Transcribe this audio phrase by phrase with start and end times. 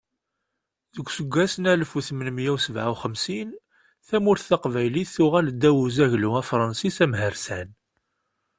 [0.95, 3.49] Deg useggas n alef u tmenmiyya u sebɛa u xemsin,
[4.07, 7.69] tamurt taqbaylit tuɣal ddaw n uzaglu afṛensis amhersan.